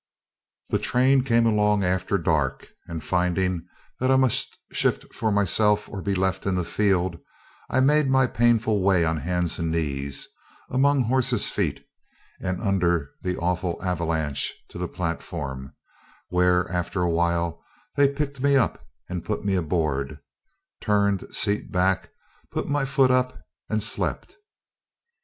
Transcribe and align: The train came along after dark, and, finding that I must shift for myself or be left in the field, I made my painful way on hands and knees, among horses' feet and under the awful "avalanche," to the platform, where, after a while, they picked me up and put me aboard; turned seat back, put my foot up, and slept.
The 0.69 0.79
train 0.79 1.23
came 1.23 1.45
along 1.45 1.83
after 1.83 2.17
dark, 2.17 2.69
and, 2.87 3.03
finding 3.03 3.67
that 3.99 4.09
I 4.09 4.15
must 4.15 4.57
shift 4.71 5.13
for 5.13 5.31
myself 5.31 5.87
or 5.87 6.01
be 6.01 6.15
left 6.15 6.47
in 6.47 6.55
the 6.55 6.63
field, 6.65 7.19
I 7.69 7.81
made 7.81 8.07
my 8.09 8.25
painful 8.25 8.81
way 8.81 9.05
on 9.05 9.17
hands 9.17 9.59
and 9.59 9.69
knees, 9.69 10.27
among 10.71 11.03
horses' 11.03 11.51
feet 11.51 11.85
and 12.41 12.59
under 12.63 13.11
the 13.21 13.37
awful 13.37 13.79
"avalanche," 13.83 14.51
to 14.69 14.79
the 14.79 14.87
platform, 14.87 15.75
where, 16.29 16.67
after 16.71 17.03
a 17.03 17.11
while, 17.11 17.63
they 17.95 18.11
picked 18.11 18.41
me 18.41 18.55
up 18.55 18.83
and 19.07 19.23
put 19.23 19.45
me 19.45 19.53
aboard; 19.53 20.17
turned 20.79 21.27
seat 21.31 21.71
back, 21.71 22.09
put 22.49 22.67
my 22.67 22.85
foot 22.85 23.11
up, 23.11 23.37
and 23.69 23.83
slept. 23.83 24.37